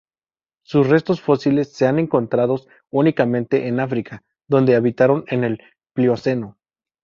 [0.63, 5.61] Sus restos fósiles se han encontrados únicamente en África, donde habitaron en el
[5.93, 6.57] Plioceno.